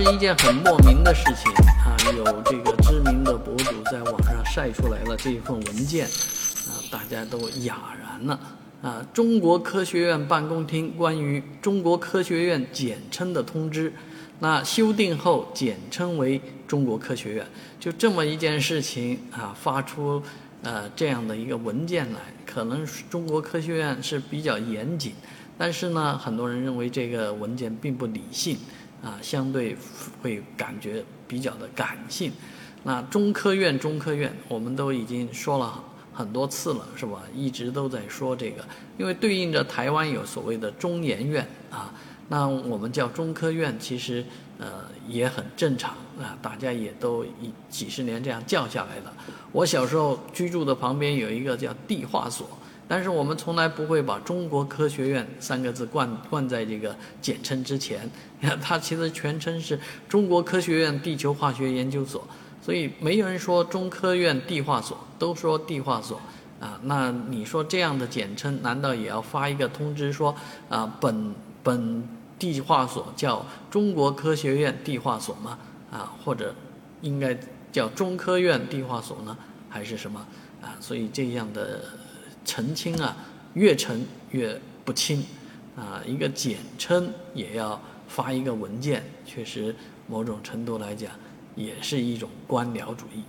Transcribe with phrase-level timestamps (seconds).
[0.00, 1.50] 是一件很莫名的事情
[1.84, 1.90] 啊！
[2.16, 8.38] 有这个知名的博主在网上晒出来了这一份文件，啊，大家都哑然了
[8.80, 9.04] 啊！
[9.12, 13.92] 中国科学院办公厅关于中国科学院简称的通知，
[14.38, 17.44] 那修订后简称为中国科学院，
[17.80, 20.22] 就这么一件事情啊，发出
[20.62, 25.14] 呃这样的一个文件来，可能中国科学院是比较严谨，
[25.58, 28.56] 但是呢，很多人认为这个文件并不理性。
[29.02, 29.76] 啊，相对
[30.22, 32.32] 会感觉比较的感性。
[32.84, 35.82] 那中科院，中科院，我们都已经说了
[36.12, 37.22] 很多次了，是吧？
[37.34, 38.64] 一直都在说这个，
[38.96, 41.92] 因为对应着台湾有所谓的中研院啊，
[42.28, 44.24] 那我们叫中科院，其实
[44.58, 49.12] 呃也很正常啊，大家也都一几十年这样叫下来的。
[49.52, 52.48] 我小时候居住的旁边有一个叫地化所。
[52.88, 58.10] 但是我们从来不会把中国科学院三个字冠冠在这个简称之前，
[58.40, 62.26] 你 看它其实全称是中国科学院地球化学研究所，
[62.62, 66.18] 所以没有人说中科院地化所，都说地化所
[66.58, 66.80] 啊。
[66.84, 70.34] 那你说这样的简称，难道也要发一个通知说
[70.70, 75.58] 啊，本本地化所叫中国科学院地化所吗？
[75.92, 76.54] 啊，或者
[77.02, 77.38] 应该
[77.70, 79.36] 叫中科院地化所呢，
[79.68, 80.26] 还是什么
[80.62, 80.72] 啊？
[80.80, 81.82] 所以这样的。
[82.48, 83.14] 澄清啊，
[83.52, 85.22] 越澄越不清，
[85.76, 91.12] 啊，一个简称也要发一个文件，确实某种程度来讲，
[91.54, 93.22] 也是一种官僚主义。